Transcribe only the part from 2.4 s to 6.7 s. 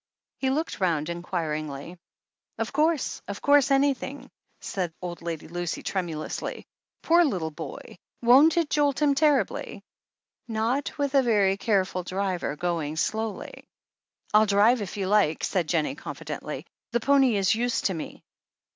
"Of course, of course— anything," said old Lady Lucy tremulously.